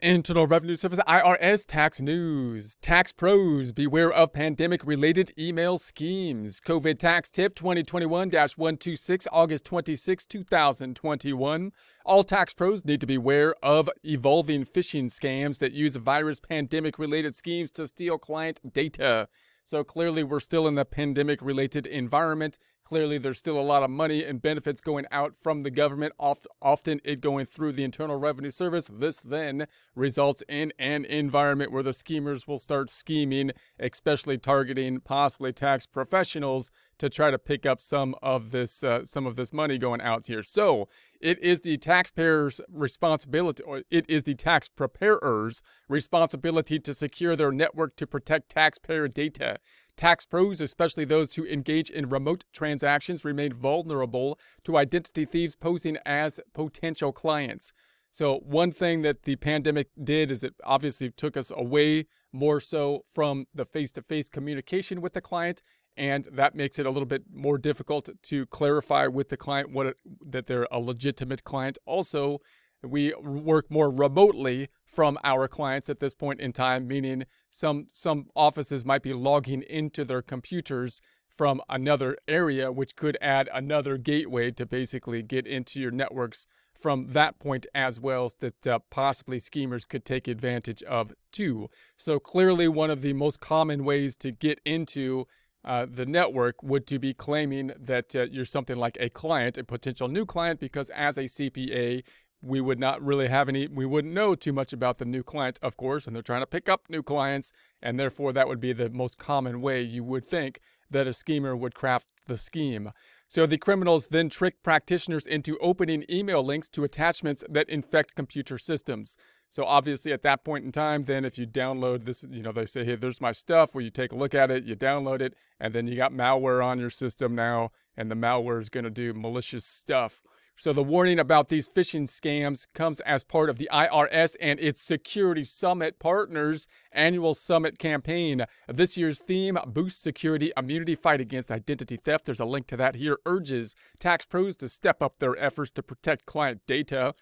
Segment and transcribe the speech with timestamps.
[0.00, 2.76] Internal Revenue Service IRS tax news.
[2.76, 6.60] Tax pros beware of pandemic related email schemes.
[6.60, 11.72] COVID tax tip 2021 126, August 26, 2021.
[12.06, 17.34] All tax pros need to beware of evolving phishing scams that use virus pandemic related
[17.34, 19.28] schemes to steal client data.
[19.64, 22.56] So clearly, we're still in the pandemic related environment.
[22.88, 27.02] Clearly, there's still a lot of money and benefits going out from the government, often
[27.04, 28.88] it going through the Internal Revenue Service.
[28.90, 35.52] This then results in an environment where the schemers will start scheming, especially targeting possibly
[35.52, 39.76] tax professionals to try to pick up some of this uh, some of this money
[39.76, 40.42] going out here.
[40.42, 40.88] So
[41.20, 47.52] it is the taxpayers' responsibility, or it is the tax preparers' responsibility to secure their
[47.52, 49.58] network to protect taxpayer data.
[49.98, 55.98] Tax pros, especially those who engage in remote transactions, remain vulnerable to identity thieves posing
[56.06, 57.72] as potential clients.
[58.10, 63.02] So, one thing that the pandemic did is it obviously took us away more so
[63.12, 65.62] from the face to face communication with the client
[65.98, 69.86] and that makes it a little bit more difficult to clarify with the client what
[69.86, 71.76] it, that they're a legitimate client.
[71.86, 72.38] Also,
[72.82, 78.26] we work more remotely from our clients at this point in time, meaning some some
[78.36, 84.50] offices might be logging into their computers from another area, which could add another gateway
[84.50, 89.84] to basically get into your networks from that point as well that uh, possibly schemers
[89.84, 91.68] could take advantage of too.
[91.96, 95.26] So clearly one of the most common ways to get into
[95.64, 99.64] uh, the network would to be claiming that uh, you're something like a client, a
[99.64, 102.04] potential new client, because as a CPA,
[102.40, 105.58] we would not really have any, we wouldn't know too much about the new client,
[105.62, 108.72] of course, and they're trying to pick up new clients, and therefore that would be
[108.72, 112.90] the most common way you would think that a schemer would craft the scheme.
[113.26, 118.56] So the criminals then trick practitioners into opening email links to attachments that infect computer
[118.56, 119.16] systems.
[119.50, 122.66] So obviously at that point in time, then if you download this, you know, they
[122.66, 123.74] say, hey, there's my stuff.
[123.74, 126.64] Where you take a look at it, you download it, and then you got malware
[126.64, 130.22] on your system now, and the malware is going to do malicious stuff.
[130.58, 134.82] So the warning about these phishing scams comes as part of the IRS and its
[134.82, 138.44] Security Summit Partners annual summit campaign.
[138.66, 142.24] This year's theme, Boost Security Immunity Fight Against Identity Theft.
[142.24, 143.18] There's a link to that here.
[143.24, 147.14] Urges tax pros to step up their efforts to protect client data.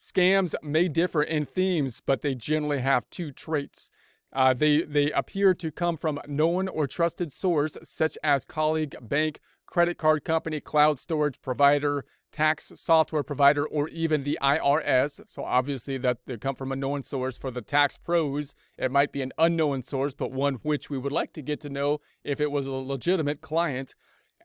[0.00, 3.92] Scams may differ in themes, but they generally have two traits.
[4.32, 9.40] Uh, they, they appear to come from known or trusted source, such as colleague, bank,
[9.66, 15.20] credit card company, cloud storage provider, tax software provider, or even the IRS.
[15.26, 17.38] So obviously that they come from a known source.
[17.38, 21.12] For the tax pros, it might be an unknown source, but one which we would
[21.12, 23.94] like to get to know if it was a legitimate client.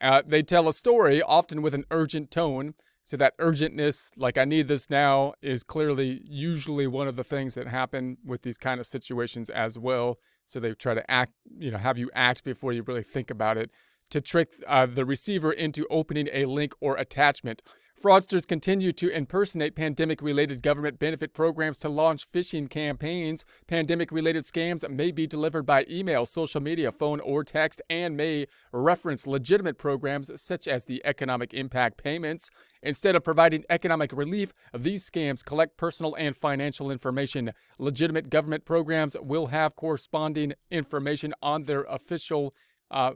[0.00, 2.74] Uh, they tell a story, often with an urgent tone.
[3.06, 7.54] So that urgentness, like I need this now, is clearly usually one of the things
[7.54, 10.18] that happen with these kind of situations as well.
[10.44, 13.58] So they try to act, you know, have you act before you really think about
[13.58, 13.70] it
[14.10, 17.62] to trick uh, the receiver into opening a link or attachment.
[18.02, 23.42] Fraudsters continue to impersonate pandemic related government benefit programs to launch phishing campaigns.
[23.66, 28.46] Pandemic related scams may be delivered by email, social media, phone, or text and may
[28.70, 32.50] reference legitimate programs such as the economic impact payments.
[32.82, 37.50] Instead of providing economic relief, these scams collect personal and financial information.
[37.78, 42.54] Legitimate government programs will have corresponding information on their official
[42.90, 43.12] uh,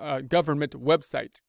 [0.00, 1.42] uh, government website.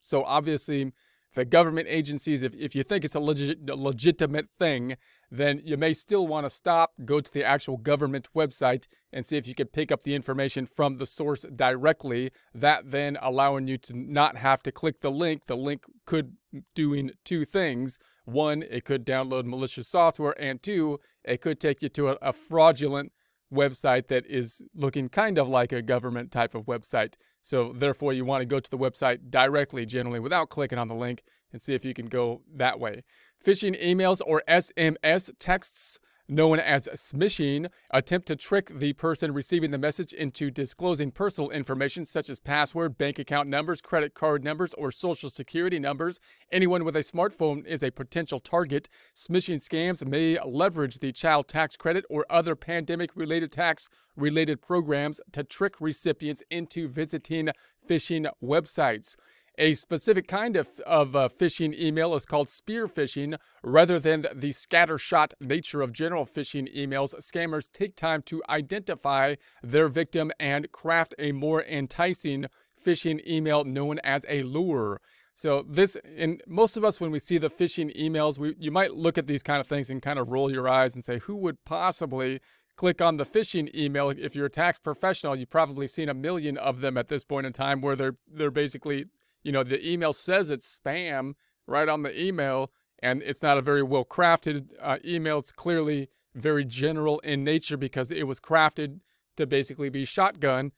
[0.00, 0.92] So obviously,
[1.34, 4.96] the government agencies, if, if you think it's a, legit, legitimate thing,
[5.30, 9.36] then you may still want to stop, go to the actual government website, and see
[9.36, 12.30] if you can pick up the information from the source directly.
[12.54, 15.46] That then allowing you to not have to click the link.
[15.46, 16.32] The link could
[16.74, 17.98] doing two things.
[18.24, 22.32] One, it could download malicious software, and two, it could take you to a, a
[22.32, 23.12] fraudulent
[23.52, 27.14] website that is looking kind of like a government type of website.
[27.42, 30.94] So therefore, you want to go to the website directly, generally, without clicking on the
[30.94, 31.22] link
[31.52, 33.04] and see if you can go that way.
[33.44, 39.78] Phishing emails or SMS texts known as smishing, attempt to trick the person receiving the
[39.78, 44.90] message into disclosing personal information such as password, bank account numbers, credit card numbers, or
[44.90, 46.20] social security numbers.
[46.52, 48.88] Anyone with a smartphone is a potential target.
[49.14, 55.20] Smishing scams may leverage the child tax credit or other pandemic related tax related programs
[55.32, 57.48] to trick recipients into visiting
[57.88, 59.16] phishing websites.
[59.60, 63.36] A specific kind of, of uh, phishing email is called spear phishing.
[63.64, 69.88] Rather than the scattershot nature of general phishing emails, scammers take time to identify their
[69.88, 72.46] victim and craft a more enticing
[72.80, 75.00] phishing email known as a lure.
[75.34, 78.94] So this, and most of us, when we see the phishing emails, we you might
[78.94, 81.34] look at these kind of things and kind of roll your eyes and say, who
[81.34, 82.40] would possibly
[82.76, 84.10] click on the phishing email?
[84.10, 87.46] If you're a tax professional, you've probably seen a million of them at this point
[87.46, 89.06] in time, where they're they're basically,
[89.48, 91.32] you know, the email says it's spam
[91.66, 92.70] right on the email,
[93.02, 95.38] and it's not a very well crafted uh, email.
[95.38, 99.00] It's clearly very general in nature because it was crafted
[99.38, 100.72] to basically be shotgun,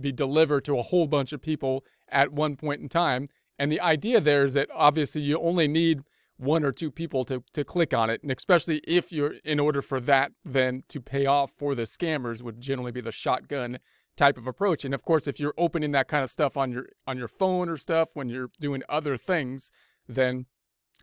[0.00, 3.28] be delivered to a whole bunch of people at one point in time
[3.60, 6.00] and the idea there is that obviously you only need
[6.38, 8.22] one or two people to, to click on it.
[8.22, 12.40] And especially if you're in order for that then to pay off for the scammers
[12.40, 13.78] would generally be the shotgun
[14.16, 14.84] type of approach.
[14.84, 17.68] And of course, if you're opening that kind of stuff on your on your phone
[17.68, 19.70] or stuff when you're doing other things,
[20.08, 20.46] then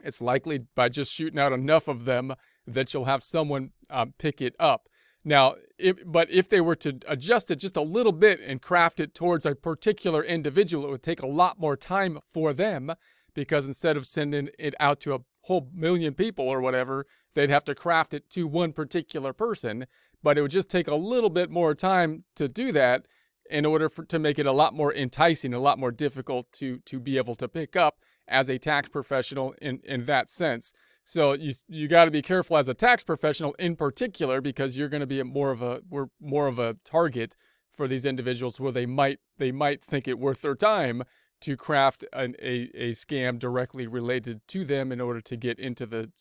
[0.03, 2.33] it's likely by just shooting out enough of them
[2.65, 4.89] that you'll have someone uh, pick it up.
[5.23, 8.99] Now, if, but if they were to adjust it just a little bit and craft
[8.99, 12.93] it towards a particular individual, it would take a lot more time for them
[13.37, 17.05] because instead of sending it out to a whole million people or whatever,
[17.35, 19.85] they'd have to craft it to one particular person.
[20.23, 23.05] But it would just take a little bit more time to do that
[23.51, 26.79] in order for, to make it a lot more enticing, a lot more difficult to
[26.79, 30.73] to be able to pick up as a tax professional in in that sense.
[31.05, 34.89] So you you got to be careful as a tax professional in particular because you're
[34.89, 37.35] going to be more of a we're more of a target
[37.71, 41.03] for these individuals where they might they might think it worth their time
[41.41, 45.85] to craft an, a a scam directly related to them in order to get into
[45.85, 46.11] the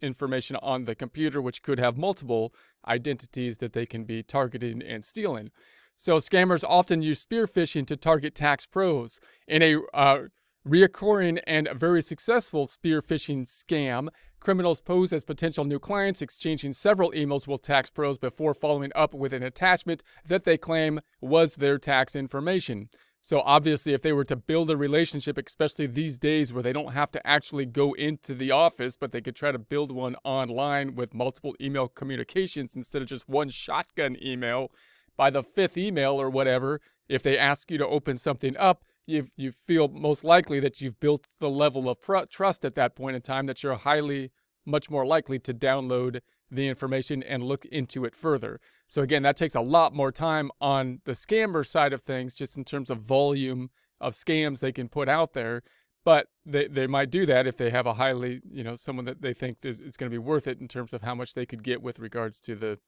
[0.00, 2.54] information on the computer, which could have multiple
[2.86, 5.50] identities that they can be targeting and stealing.
[5.96, 9.18] So scammers often use spear phishing to target tax pros.
[9.48, 10.24] In a uh,
[10.68, 14.08] reoccurring and very successful spear phishing scam,
[14.46, 19.12] Criminals pose as potential new clients, exchanging several emails with tax pros before following up
[19.12, 22.88] with an attachment that they claim was their tax information.
[23.26, 26.92] So, obviously, if they were to build a relationship, especially these days where they don't
[26.92, 30.94] have to actually go into the office, but they could try to build one online
[30.94, 34.70] with multiple email communications instead of just one shotgun email,
[35.16, 39.26] by the fifth email or whatever, if they ask you to open something up, you
[39.36, 43.16] you feel most likely that you've built the level of pr- trust at that point
[43.16, 44.30] in time that you're highly
[44.64, 46.20] much more likely to download
[46.50, 48.60] the information and look into it further.
[48.88, 52.56] So again, that takes a lot more time on the scammer side of things, just
[52.56, 53.70] in terms of volume
[54.00, 55.62] of scams they can put out there.
[56.04, 59.22] But they, they might do that if they have a highly, you know, someone that
[59.22, 61.64] they think is going to be worth it in terms of how much they could
[61.64, 62.78] get with regards to the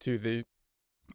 [0.00, 0.44] to the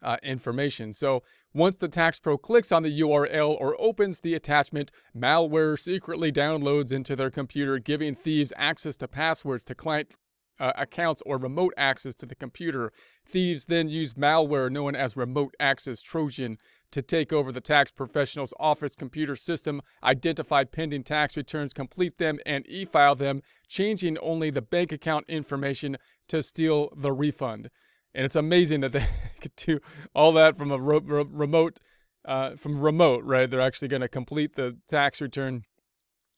[0.01, 0.93] uh, information.
[0.93, 1.23] So
[1.53, 6.91] once the tax pro clicks on the URL or opens the attachment, malware secretly downloads
[6.91, 10.15] into their computer, giving thieves access to passwords to client
[10.61, 12.93] uh, accounts or remote access to the computer.
[13.27, 16.57] Thieves then use malware known as remote access Trojan
[16.91, 22.39] to take over the tax professional's office computer system, identify pending tax returns, complete them,
[22.45, 25.97] and e file them, changing only the bank account information
[26.27, 27.69] to steal the refund.
[28.13, 29.07] And it's amazing that they
[29.41, 29.79] could do
[30.13, 31.79] all that from a ro- remote
[32.23, 33.49] uh, from remote right?
[33.49, 35.63] They're actually going to complete the tax return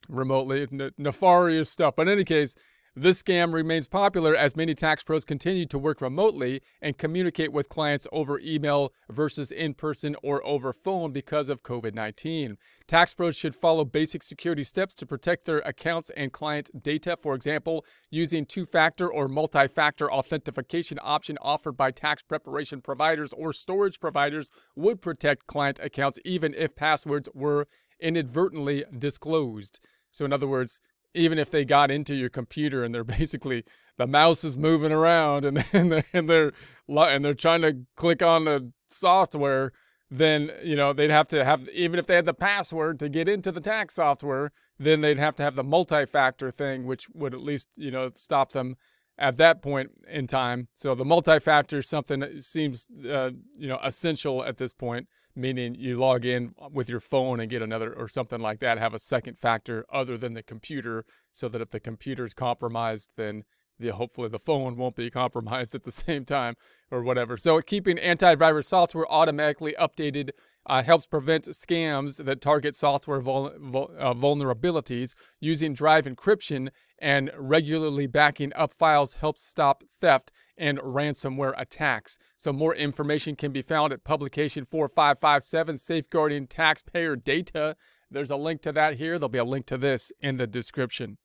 [0.07, 0.65] remotely.
[0.97, 1.95] Nefarious stuff.
[1.97, 2.55] But in any case
[2.95, 7.67] this scam remains popular as many tax pros continue to work remotely and communicate with
[7.67, 12.55] clients over email versus in person or over phone because of COVID 19.
[12.85, 17.17] Tax pros should follow basic security steps to protect their accounts and client data.
[17.17, 23.33] For example, using two factor or multi factor authentication option offered by tax preparation providers
[23.33, 27.67] or storage providers would protect client accounts even if passwords were
[27.99, 29.79] inadvertently disclosed.
[30.11, 30.79] So, in other words,
[31.13, 33.63] even if they got into your computer and they're basically
[33.97, 36.51] the mouse is moving around and, and they're and they're
[36.87, 39.71] and they're trying to click on the software
[40.11, 43.27] then you know they'd have to have even if they had the password to get
[43.27, 47.41] into the tax software then they'd have to have the multi-factor thing which would at
[47.41, 48.75] least you know stop them
[49.17, 50.67] at that point in time.
[50.75, 55.97] So the multi-factor something that seems uh, you know essential at this point meaning you
[55.97, 59.37] log in with your phone and get another or something like that, have a second
[59.37, 63.43] factor other than the computer so that if the computer is compromised, then
[63.89, 66.55] hopefully the phone won't be compromised at the same time
[66.91, 67.37] or whatever.
[67.37, 70.31] So keeping antivirus software automatically updated
[70.65, 75.13] uh, helps prevent scams that target software vul- vul- uh, vulnerabilities.
[75.39, 82.17] Using drive encryption and regularly backing up files helps stop theft and ransomware attacks.
[82.37, 87.75] So more information can be found at publication 4557 Safeguarding Taxpayer Data.
[88.09, 89.17] There's a link to that here.
[89.17, 91.17] There'll be a link to this in the description.